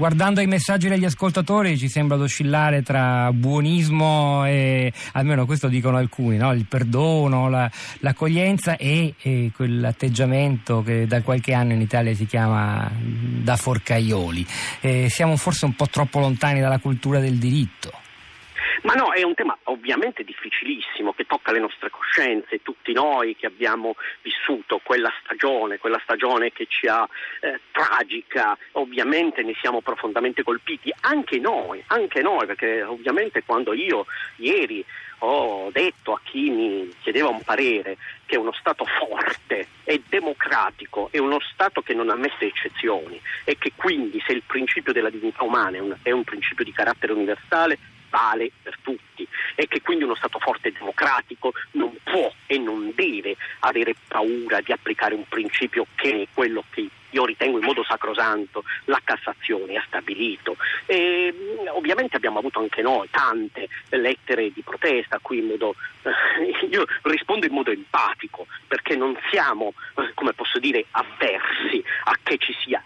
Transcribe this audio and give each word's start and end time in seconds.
guardando 0.00 0.40
i 0.40 0.46
messaggi 0.46 0.88
degli 0.88 1.04
ascoltatori 1.04 1.76
ci 1.76 1.90
sembra 1.90 2.16
di 2.16 2.22
oscillare 2.22 2.80
tra 2.80 3.30
buonismo 3.34 4.46
e, 4.46 4.90
almeno 5.12 5.44
questo 5.44 5.68
dicono 5.68 5.98
alcuni, 5.98 6.38
no? 6.38 6.54
il 6.54 6.64
perdono, 6.64 7.50
la, 7.50 7.70
l'accoglienza 7.98 8.78
e, 8.78 9.12
e, 9.20 9.50
quell'atteggiamento 9.54 10.82
che 10.82 11.06
da 11.06 11.20
qualche 11.20 11.52
anno 11.52 11.74
in 11.74 11.82
Italia 11.82 12.14
si 12.14 12.24
chiama 12.24 12.90
da 12.98 13.56
forcaioli. 13.56 14.46
Eh, 14.80 15.10
siamo 15.10 15.36
forse 15.36 15.66
un 15.66 15.74
po' 15.74 15.88
troppo 15.88 16.18
lontani 16.18 16.60
dalla 16.60 16.78
cultura 16.78 17.20
del 17.20 17.36
diritto. 17.36 17.99
Ma 18.82 18.94
no, 18.94 19.12
è 19.12 19.22
un 19.22 19.34
tema 19.34 19.56
ovviamente 19.64 20.24
difficilissimo 20.24 21.12
che 21.12 21.26
tocca 21.26 21.52
le 21.52 21.58
nostre 21.58 21.90
coscienze, 21.90 22.62
tutti 22.62 22.92
noi 22.92 23.36
che 23.36 23.46
abbiamo 23.46 23.94
vissuto 24.22 24.80
quella 24.82 25.12
stagione, 25.22 25.78
quella 25.78 26.00
stagione 26.02 26.50
che 26.50 26.66
ci 26.66 26.86
ha 26.86 27.06
eh, 27.40 27.60
tragica, 27.72 28.56
ovviamente 28.72 29.42
ne 29.42 29.54
siamo 29.60 29.82
profondamente 29.82 30.42
colpiti, 30.42 30.90
anche 31.00 31.38
noi, 31.38 31.82
anche 31.88 32.22
noi, 32.22 32.46
perché 32.46 32.82
ovviamente 32.82 33.42
quando 33.44 33.74
io 33.74 34.06
ieri 34.36 34.82
ho 35.22 35.68
detto 35.70 36.14
a 36.14 36.20
chi 36.22 36.48
mi 36.48 36.94
chiedeva 37.00 37.28
un 37.28 37.42
parere 37.42 37.98
che 38.24 38.38
uno 38.38 38.52
Stato 38.52 38.86
forte 38.86 39.68
e 39.84 40.02
democratico 40.08 41.08
è 41.10 41.18
uno 41.18 41.38
Stato 41.52 41.82
che 41.82 41.92
non 41.92 42.08
ammette 42.08 42.46
eccezioni 42.46 43.20
e 43.44 43.58
che 43.58 43.72
quindi 43.76 44.22
se 44.24 44.32
il 44.32 44.42
principio 44.46 44.94
della 44.94 45.10
dignità 45.10 45.44
umana 45.44 45.76
è 45.76 45.80
un, 45.80 45.94
è 46.02 46.10
un 46.10 46.24
principio 46.24 46.64
di 46.64 46.72
carattere 46.72 47.12
universale 47.12 47.78
vale 48.10 48.50
per 48.62 48.76
tutti 48.82 49.26
e 49.54 49.66
che 49.66 49.80
quindi 49.80 50.04
uno 50.04 50.14
Stato 50.14 50.38
forte 50.38 50.68
e 50.68 50.72
democratico 50.72 51.52
non 51.72 51.96
può 52.02 52.32
e 52.46 52.58
non 52.58 52.92
deve 52.94 53.36
avere 53.60 53.94
paura 54.08 54.60
di 54.60 54.72
applicare 54.72 55.14
un 55.14 55.24
principio 55.28 55.86
che 55.94 56.22
è 56.22 56.28
quello 56.32 56.64
che 56.70 56.88
io 57.10 57.24
ritengo 57.24 57.58
in 57.58 57.64
modo 57.64 57.84
sacrosanto 57.84 58.64
la 58.84 59.00
Cassazione 59.02 59.76
ha 59.76 59.84
stabilito. 59.86 60.56
E, 60.86 61.34
ovviamente 61.68 62.16
abbiamo 62.16 62.38
avuto 62.38 62.60
anche 62.60 62.82
noi 62.82 63.08
tante 63.10 63.68
lettere 63.90 64.52
di 64.52 64.62
protesta 64.62 65.16
a 65.16 65.20
cui 65.20 65.38
in 65.38 65.46
modo, 65.46 65.74
eh, 66.02 66.66
io 66.70 66.84
rispondo 67.02 67.46
in 67.46 67.52
modo 67.52 67.70
empatico 67.70 68.46
perché 68.66 68.96
non 68.96 69.16
siamo, 69.30 69.74
eh, 69.96 70.12
come 70.14 70.32
posso 70.32 70.58
dire, 70.58 70.86
avversi 70.92 71.82
a 72.04 72.16
che 72.22 72.38
ci 72.38 72.54
sia 72.64 72.79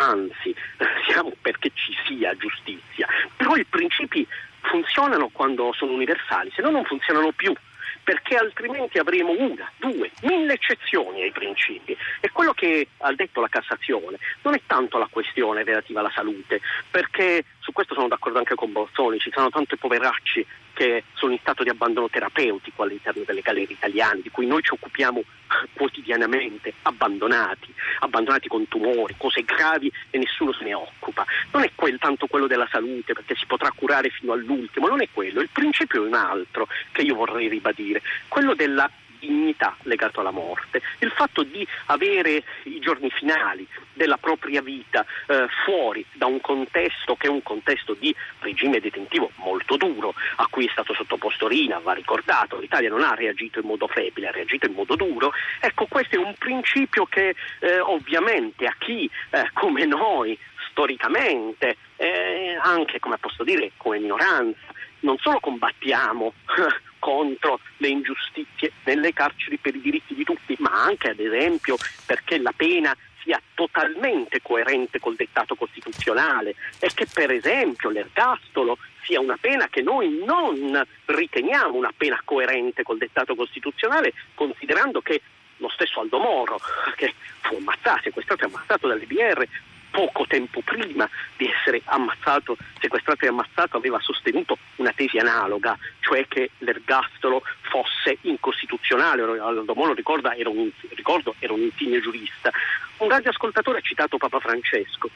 anzi 0.00 0.54
siamo 1.06 1.32
perché 1.40 1.70
ci 1.74 1.94
sia 2.06 2.36
giustizia. 2.36 3.06
Però 3.36 3.54
i 3.56 3.64
principi 3.64 4.26
funzionano 4.62 5.28
quando 5.28 5.72
sono 5.72 5.92
universali, 5.92 6.50
se 6.54 6.62
no 6.62 6.70
non 6.70 6.84
funzionano 6.84 7.32
più 7.32 7.54
perché 8.02 8.34
altrimenti 8.36 8.98
avremo 8.98 9.32
una, 9.38 9.70
due, 9.76 10.10
mille 10.22 10.54
eccezioni 10.54 11.22
ai 11.22 11.30
principi. 11.30 11.96
E 12.20 12.30
quello 12.30 12.52
che 12.52 12.88
ha 12.98 13.12
detto 13.12 13.40
la 13.40 13.48
Cassazione 13.48 14.18
non 14.42 14.54
è 14.54 14.60
tanto 14.66 14.98
la 14.98 15.08
questione 15.08 15.62
relativa 15.62 16.00
alla 16.00 16.10
salute, 16.12 16.60
perché 16.90 17.44
su 17.60 17.72
questo 17.72 17.94
sono 17.94 18.08
d'accordo 18.08 18.38
anche 18.38 18.54
con 18.54 18.72
Borsoni, 18.72 19.18
ci 19.18 19.30
sono 19.32 19.50
tanti 19.50 19.76
poveracci 19.76 20.44
che 20.80 21.04
sono 21.12 21.32
in 21.32 21.38
stato 21.40 21.62
di 21.62 21.68
abbandono 21.68 22.08
terapeutico 22.08 22.82
all'interno 22.82 23.22
delle 23.26 23.42
galere 23.42 23.70
italiane, 23.70 24.22
di 24.22 24.30
cui 24.30 24.46
noi 24.46 24.62
ci 24.62 24.72
occupiamo 24.72 25.22
quotidianamente, 25.74 26.72
abbandonati, 26.84 27.70
abbandonati 27.98 28.48
con 28.48 28.66
tumori, 28.66 29.14
cose 29.18 29.42
gravi 29.42 29.92
e 30.08 30.16
nessuno 30.16 30.54
se 30.54 30.64
ne 30.64 30.72
occupa. 30.72 31.26
Non 31.52 31.64
è 31.64 31.72
quel, 31.74 31.98
tanto 31.98 32.26
quello 32.28 32.46
della 32.46 32.66
salute, 32.70 33.12
perché 33.12 33.34
si 33.34 33.44
potrà 33.44 33.70
curare 33.74 34.08
fino 34.08 34.32
all'ultimo, 34.32 34.88
non 34.88 35.02
è 35.02 35.08
quello, 35.12 35.42
il 35.42 35.50
principio 35.52 36.02
è 36.02 36.06
un 36.06 36.14
altro 36.14 36.66
che 36.92 37.02
io 37.02 37.14
vorrei 37.14 37.48
ribadire, 37.48 38.00
quello 38.28 38.54
della 38.54 38.90
dignità 39.20 39.76
legato 39.82 40.20
alla 40.20 40.30
morte, 40.30 40.82
il 40.98 41.10
fatto 41.12 41.42
di 41.42 41.66
avere 41.86 42.42
i 42.64 42.80
giorni 42.80 43.10
finali 43.10 43.66
della 43.92 44.16
propria 44.16 44.62
vita 44.62 45.04
eh, 45.26 45.46
fuori 45.64 46.04
da 46.12 46.26
un 46.26 46.40
contesto 46.40 47.14
che 47.16 47.26
è 47.26 47.30
un 47.30 47.42
contesto 47.42 47.94
di 47.94 48.14
regime 48.40 48.80
detentivo 48.80 49.30
molto 49.36 49.76
duro, 49.76 50.14
a 50.36 50.46
cui 50.48 50.66
è 50.66 50.70
stato 50.70 50.94
sottoposto 50.94 51.46
Rina, 51.46 51.78
va 51.78 51.92
ricordato, 51.92 52.58
l'Italia 52.58 52.88
non 52.88 53.02
ha 53.02 53.14
reagito 53.14 53.60
in 53.60 53.66
modo 53.66 53.86
flebile, 53.86 54.28
ha 54.28 54.32
reagito 54.32 54.66
in 54.66 54.72
modo 54.72 54.96
duro, 54.96 55.32
ecco 55.60 55.86
questo 55.86 56.16
è 56.16 56.18
un 56.18 56.34
principio 56.38 57.04
che 57.06 57.34
eh, 57.60 57.80
ovviamente 57.80 58.66
a 58.66 58.74
chi 58.78 59.08
eh, 59.30 59.50
come 59.52 59.84
noi 59.84 60.38
storicamente, 60.70 61.76
eh, 61.96 62.58
anche 62.62 62.98
come 62.98 63.18
posso 63.18 63.44
dire 63.44 63.72
come 63.76 63.98
minoranza, 63.98 64.72
non 65.00 65.16
solo 65.18 65.40
combattiamo 65.40 66.32
contro 67.00 67.58
le 67.78 67.88
ingiustizie 67.88 68.70
nelle 68.84 69.12
carceri 69.12 69.56
per 69.56 69.74
i 69.74 69.80
diritti 69.80 70.14
di 70.14 70.22
tutti, 70.22 70.54
ma 70.60 70.84
anche 70.84 71.08
ad 71.10 71.18
esempio 71.18 71.76
perché 72.06 72.38
la 72.38 72.52
pena 72.56 72.96
sia 73.22 73.40
totalmente 73.54 74.40
coerente 74.40 75.00
col 75.00 75.16
dettato 75.16 75.54
costituzionale 75.54 76.54
e 76.78 76.90
che 76.94 77.06
per 77.12 77.30
esempio 77.32 77.90
l'ergastolo 77.90 78.78
sia 79.02 79.20
una 79.20 79.36
pena 79.40 79.68
che 79.68 79.82
noi 79.82 80.22
non 80.24 80.80
riteniamo 81.06 81.74
una 81.74 81.92
pena 81.96 82.20
coerente 82.24 82.82
col 82.82 82.98
dettato 82.98 83.34
costituzionale, 83.34 84.12
considerando 84.34 85.00
che 85.00 85.20
lo 85.56 85.68
stesso 85.68 86.00
Aldo 86.00 86.18
Moro, 86.18 86.58
che 86.96 87.14
fu 87.40 87.56
ammazzato, 87.56 88.02
sequestrato 88.04 88.44
e 88.44 88.46
ammazzato 88.46 88.88
dall'IBR, 88.88 89.46
poco 89.90 90.26
tempo 90.26 90.60
prima 90.62 91.08
di 91.36 91.48
essere 91.48 91.82
ammazzato, 91.84 92.56
sequestrato 92.80 93.24
e 93.24 93.28
ammazzato, 93.28 93.76
aveva 93.76 93.98
sostenuto 94.00 94.58
una 94.76 94.92
tesi 94.92 95.18
analoga, 95.18 95.76
cioè 96.00 96.26
che 96.26 96.50
l'ergastolo 96.58 97.42
fosse 97.60 98.18
incostituzionale. 98.22 99.22
Aldo 99.22 99.74
Moro 99.74 99.92
ricorda, 99.92 100.34
era 100.34 100.48
un, 100.48 100.70
ricordo, 100.90 101.34
era 101.38 101.52
un 101.52 101.60
insigne 101.60 102.00
giurista. 102.00 102.50
Un 102.98 103.08
radioascoltatore 103.08 103.78
ha 103.78 103.82
citato 103.82 104.16
Papa 104.16 104.40
Francesco. 104.40 105.10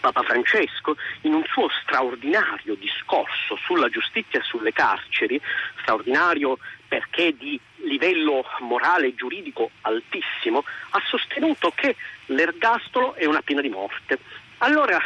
Papa 0.00 0.22
Francesco, 0.22 0.96
in 1.22 1.32
un 1.32 1.44
suo 1.46 1.70
straordinario 1.82 2.74
discorso 2.74 3.56
sulla 3.56 3.88
giustizia 3.88 4.38
e 4.38 4.42
sulle 4.42 4.70
carceri, 4.70 5.40
straordinario 5.80 6.58
perché 6.94 7.36
di 7.36 7.58
livello 7.78 8.44
morale 8.60 9.08
e 9.08 9.14
giuridico 9.16 9.70
altissimo, 9.80 10.62
ha 10.90 11.02
sostenuto 11.08 11.72
che 11.74 11.96
l'ergastolo 12.26 13.14
è 13.14 13.24
una 13.24 13.42
pena 13.42 13.60
di 13.60 13.68
morte. 13.68 14.16
Allora, 14.58 15.00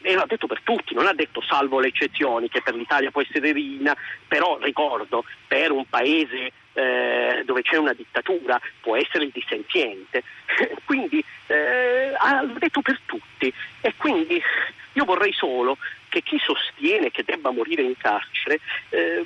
e 0.00 0.14
l'ha 0.14 0.24
detto 0.26 0.46
per 0.46 0.62
tutti, 0.62 0.94
non 0.94 1.06
ha 1.06 1.12
detto 1.12 1.42
salvo 1.42 1.80
le 1.80 1.88
eccezioni, 1.88 2.48
che 2.48 2.62
per 2.62 2.74
l'Italia 2.74 3.10
può 3.10 3.20
essere 3.20 3.52
rina, 3.52 3.94
però 4.26 4.56
ricordo, 4.58 5.24
per 5.46 5.70
un 5.70 5.84
paese 5.86 6.50
eh, 6.72 7.42
dove 7.44 7.60
c'è 7.60 7.76
una 7.76 7.92
dittatura 7.92 8.58
può 8.80 8.96
essere 8.96 9.24
il 9.24 9.30
dissenziente. 9.30 10.22
quindi 10.86 11.22
eh, 11.48 12.14
ha 12.16 12.42
detto 12.58 12.80
per 12.80 12.98
tutti 13.04 13.52
e 13.82 13.94
quindi 13.98 14.40
io 14.94 15.04
vorrei 15.04 15.34
solo 15.34 15.76
che 16.18 16.22
chi 16.22 16.38
sostiene 16.38 17.10
che 17.10 17.22
debba 17.24 17.50
morire 17.50 17.82
in 17.82 17.96
carcere, 17.96 18.60
eh, 18.90 19.24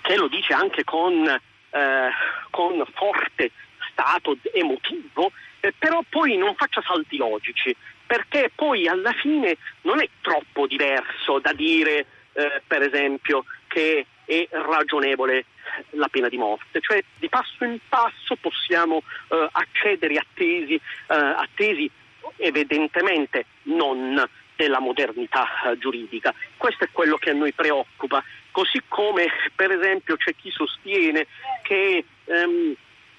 che 0.00 0.16
lo 0.16 0.28
dice 0.28 0.54
anche 0.54 0.84
con, 0.84 1.26
eh, 1.26 2.10
con 2.50 2.82
forte 2.94 3.50
stato 3.90 4.36
emotivo, 4.52 5.32
eh, 5.60 5.72
però 5.78 6.00
poi 6.08 6.36
non 6.36 6.54
faccia 6.54 6.82
salti 6.82 7.16
logici, 7.16 7.74
perché 8.06 8.50
poi 8.54 8.88
alla 8.88 9.12
fine 9.12 9.56
non 9.82 10.00
è 10.00 10.08
troppo 10.20 10.66
diverso 10.66 11.38
da 11.38 11.52
dire, 11.52 12.06
eh, 12.32 12.62
per 12.66 12.82
esempio, 12.82 13.44
che 13.66 14.06
è 14.24 14.48
ragionevole 14.50 15.44
la 15.90 16.08
pena 16.08 16.28
di 16.28 16.36
morte, 16.36 16.80
cioè 16.80 17.02
di 17.18 17.28
passo 17.28 17.64
in 17.64 17.78
passo 17.88 18.36
possiamo 18.40 19.02
eh, 19.28 19.48
accedere 19.52 20.16
a 20.16 20.24
tesi, 20.34 20.74
eh, 20.74 20.80
a 21.14 21.46
tesi 21.54 21.90
evidentemente 22.40 23.46
non 23.64 24.28
della 24.56 24.80
modernità 24.80 25.46
eh, 25.64 25.78
giuridica. 25.78 26.34
Questo 26.56 26.84
è 26.84 26.88
quello 26.92 27.16
che 27.16 27.30
a 27.30 27.34
noi 27.34 27.52
preoccupa, 27.52 28.22
così 28.50 28.82
come 28.88 29.28
per 29.54 29.70
esempio 29.70 30.16
c'è 30.16 30.34
chi 30.34 30.50
sostiene 30.50 31.26
che 31.62 32.04
ehm, 32.26 32.74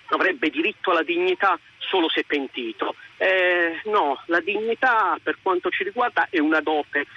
avrebbe 0.09 0.49
diritto 0.49 0.91
alla 0.91 1.03
dignità 1.03 1.57
solo 1.79 2.09
se 2.09 2.23
pentito. 2.25 2.95
Eh, 3.17 3.81
no, 3.85 4.21
la 4.27 4.39
dignità 4.39 5.17
per 5.21 5.37
quanto 5.41 5.69
ci 5.69 5.83
riguarda 5.83 6.27
è 6.29 6.39
una 6.39 6.61
dote 6.61 7.07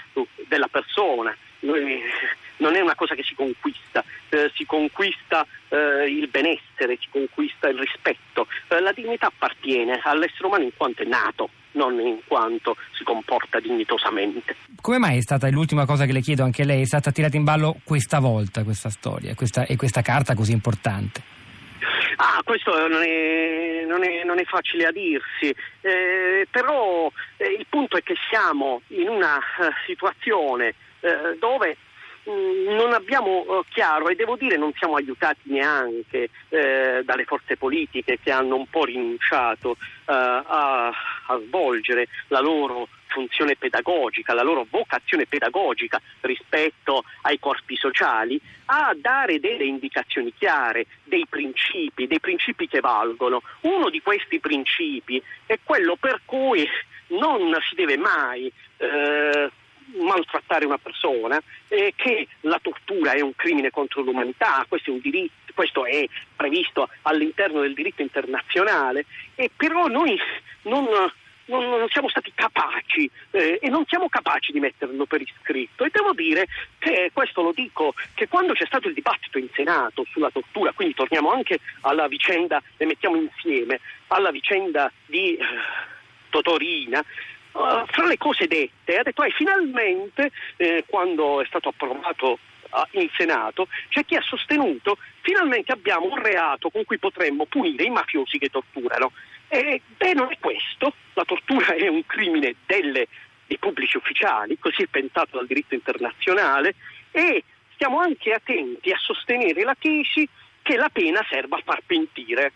della 0.48 0.68
persona, 0.68 1.36
non 1.60 2.74
è 2.74 2.80
una 2.80 2.94
cosa 2.94 3.14
che 3.14 3.22
si 3.22 3.34
conquista, 3.34 4.04
eh, 4.30 4.50
si 4.54 4.64
conquista 4.64 5.46
eh, 5.68 6.06
il 6.08 6.28
benessere, 6.28 6.96
si 6.98 7.08
conquista 7.10 7.68
il 7.68 7.78
rispetto. 7.78 8.46
Eh, 8.68 8.80
la 8.80 8.92
dignità 8.92 9.26
appartiene 9.26 10.00
all'essere 10.02 10.46
umano 10.46 10.64
in 10.64 10.74
quanto 10.76 11.02
è 11.02 11.06
nato, 11.06 11.50
non 11.74 11.98
in 12.00 12.18
quanto 12.26 12.76
si 12.92 13.04
comporta 13.04 13.60
dignitosamente. 13.60 14.56
Come 14.80 14.98
mai 14.98 15.18
è 15.18 15.22
stata 15.22 15.48
l'ultima 15.50 15.86
cosa 15.86 16.06
che 16.06 16.12
le 16.12 16.20
chiedo 16.20 16.42
anche 16.42 16.64
lei? 16.64 16.82
È 16.82 16.86
stata 16.86 17.10
tirata 17.12 17.36
in 17.36 17.44
ballo 17.44 17.76
questa 17.84 18.18
volta 18.18 18.64
questa 18.64 18.90
storia 18.90 19.34
questa, 19.34 19.64
e 19.66 19.76
questa 19.76 20.02
carta 20.02 20.34
così 20.34 20.52
importante? 20.52 21.22
Ah, 22.16 22.40
questo 22.44 22.70
non 22.88 23.02
è, 23.02 23.84
non 23.86 24.04
è, 24.04 24.22
non 24.24 24.38
è 24.38 24.44
facile 24.44 24.86
a 24.86 24.92
dirsi, 24.92 25.54
eh, 25.80 26.46
però 26.50 27.10
eh, 27.36 27.56
il 27.58 27.66
punto 27.68 27.96
è 27.96 28.02
che 28.02 28.14
siamo 28.28 28.82
in 28.88 29.08
una 29.08 29.36
uh, 29.36 29.64
situazione 29.84 30.74
uh, 31.00 31.36
dove 31.38 31.76
non 32.24 32.92
abbiamo 32.92 33.44
uh, 33.46 33.64
chiaro 33.68 34.08
e 34.08 34.14
devo 34.14 34.36
dire 34.36 34.56
non 34.56 34.72
siamo 34.74 34.96
aiutati 34.96 35.40
neanche 35.44 36.30
eh, 36.48 37.02
dalle 37.04 37.24
forze 37.24 37.56
politiche 37.56 38.18
che 38.22 38.30
hanno 38.30 38.56
un 38.56 38.66
po' 38.66 38.84
rinunciato 38.84 39.76
a, 40.06 40.88
a, 41.26 41.40
svolgere 41.46 42.08
la 42.28 42.40
loro 42.40 42.88
funzione 43.06 43.56
pedagogica, 43.56 44.34
la 44.34 44.42
loro 44.42 44.66
vocazione 44.68 45.26
pedagogica 45.26 46.00
rispetto 46.22 47.04
ai 47.22 47.38
corpi 47.38 47.76
sociali, 47.76 48.40
a 48.66 48.92
dare 48.96 49.38
delle 49.38 49.64
indicazioni 49.64 50.32
chiare, 50.36 50.86
dei 51.04 51.26
principi, 51.28 52.08
dei 52.08 52.20
principi 52.20 52.66
che 52.66 52.80
valgono. 52.80 53.42
Uno 53.60 53.88
di 53.88 54.02
questi 54.02 54.40
principi 54.40 55.22
è 55.46 55.58
quello 55.62 55.96
per 55.96 56.22
cui 56.24 56.68
non 57.08 57.54
si 57.68 57.76
deve 57.76 57.96
mai 57.96 58.52
eh, 58.78 59.50
maltrattare 60.00 60.66
una 60.66 60.78
persona, 60.78 61.40
eh, 61.68 61.92
che 61.96 62.28
la 62.40 62.58
tortura 62.60 63.12
è 63.12 63.20
un 63.20 63.34
crimine 63.34 63.70
contro 63.70 64.02
l'umanità, 64.02 64.64
questo 64.68 64.94
è 64.94 64.98
diritto, 64.98 65.52
questo 65.54 65.84
è 65.86 66.06
previsto 66.34 66.88
all'interno 67.02 67.60
del 67.60 67.74
diritto 67.74 68.02
internazionale, 68.02 69.06
e 69.34 69.50
però 69.54 69.86
noi 69.86 70.18
non, 70.62 70.86
non, 71.46 71.68
non 71.68 71.88
siamo 71.88 72.08
stati 72.08 72.32
capaci 72.34 73.08
eh, 73.30 73.58
e 73.60 73.68
non 73.68 73.84
siamo 73.86 74.08
capaci 74.08 74.52
di 74.52 74.60
metterlo 74.60 75.06
per 75.06 75.20
iscritto. 75.20 75.84
E 75.84 75.90
devo 75.92 76.12
dire 76.12 76.46
che 76.78 77.10
questo 77.12 77.42
lo 77.42 77.52
dico 77.52 77.94
che 78.14 78.28
quando 78.28 78.52
c'è 78.52 78.66
stato 78.66 78.88
il 78.88 78.94
dibattito 78.94 79.38
in 79.38 79.48
Senato 79.52 80.04
sulla 80.10 80.30
tortura, 80.30 80.72
quindi 80.72 80.94
torniamo 80.94 81.30
anche 81.30 81.60
alla 81.82 82.08
vicenda 82.08 82.62
e 82.76 82.86
mettiamo 82.86 83.16
insieme 83.16 83.80
alla 84.08 84.30
vicenda 84.30 84.90
di 85.06 85.36
eh, 85.36 85.44
Totorina, 86.30 87.04
Uh, 87.54 87.86
fra 87.86 88.04
le 88.06 88.18
cose 88.18 88.48
dette, 88.48 88.98
ha 88.98 89.04
detto 89.04 89.22
eh, 89.22 89.30
finalmente 89.30 90.32
eh, 90.56 90.82
quando 90.88 91.40
è 91.40 91.46
stato 91.46 91.68
approvato 91.68 92.32
uh, 92.32 92.98
in 92.98 93.08
Senato 93.16 93.68
c'è 93.90 94.04
chi 94.04 94.16
ha 94.16 94.20
sostenuto 94.22 94.98
finalmente 95.20 95.70
abbiamo 95.70 96.06
un 96.06 96.20
reato 96.20 96.68
con 96.68 96.84
cui 96.84 96.98
potremmo 96.98 97.46
punire 97.46 97.84
i 97.84 97.90
mafiosi 97.90 98.38
che 98.38 98.48
torturano. 98.48 99.12
E 99.46 99.80
beh, 99.96 100.14
non 100.14 100.32
è 100.32 100.38
questo, 100.40 100.94
la 101.12 101.24
tortura 101.24 101.74
è 101.74 101.86
un 101.86 102.04
crimine 102.06 102.56
delle, 102.66 103.06
dei 103.46 103.58
pubblici 103.58 103.96
ufficiali, 103.96 104.58
così 104.58 104.82
è 104.82 104.86
pensato 104.86 105.36
dal 105.36 105.46
diritto 105.46 105.74
internazionale 105.74 106.74
e 107.12 107.44
stiamo 107.74 108.00
anche 108.00 108.32
attenti 108.32 108.90
a 108.90 108.98
sostenere 108.98 109.62
la 109.62 109.76
tesi 109.78 110.28
che 110.62 110.76
la 110.76 110.88
pena 110.88 111.24
serva 111.28 111.56
a 111.56 111.62
far 111.64 111.82
pentire 111.86 112.52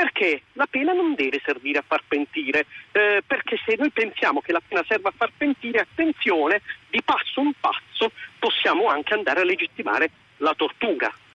perché 0.00 0.44
la 0.54 0.66
pena 0.66 0.94
non 0.94 1.12
deve 1.14 1.42
servire 1.44 1.80
a 1.80 1.84
far 1.86 2.02
pentire, 2.08 2.64
eh, 2.92 3.22
perché 3.26 3.60
se 3.66 3.74
noi 3.76 3.90
pensiamo 3.90 4.40
che 4.40 4.50
la 4.50 4.62
pena 4.66 4.82
serva 4.88 5.10
a 5.10 5.14
far 5.14 5.30
pentire, 5.36 5.80
attenzione, 5.80 6.62
di 6.88 7.02
passo 7.02 7.42
in 7.42 7.52
passo 7.60 8.10
possiamo 8.38 8.88
anche 8.88 9.12
andare 9.12 9.42
a 9.42 9.44
legittimare 9.44 10.10
la 10.38 10.54
tortura. 10.54 11.12